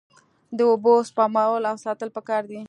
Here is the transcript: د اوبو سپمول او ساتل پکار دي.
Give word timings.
د 0.57 0.59
اوبو 0.71 0.93
سپمول 1.09 1.63
او 1.71 1.75
ساتل 1.85 2.09
پکار 2.17 2.43
دي. 2.49 2.59